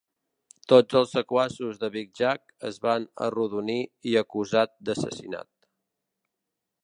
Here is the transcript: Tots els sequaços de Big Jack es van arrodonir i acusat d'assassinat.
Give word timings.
Tots 0.71 0.95
els 0.99 1.11
sequaços 1.15 1.77
de 1.83 1.89
Big 1.97 2.09
Jack 2.21 2.55
es 2.71 2.79
van 2.87 3.05
arrodonir 3.27 3.79
i 4.13 4.17
acusat 4.23 4.75
d'assassinat. 4.89 5.51